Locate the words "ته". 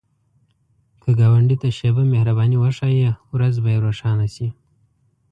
1.61-1.67